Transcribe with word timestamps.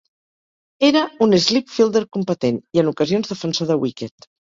Era 0.85 1.01
un 1.25 1.35
slip 1.43 1.69
fielder 1.73 2.01
competent, 2.17 2.57
i 2.79 2.81
en 2.85 2.89
ocasions 2.93 3.31
defensor 3.35 3.71
de 3.73 3.77
wicket. 3.85 4.27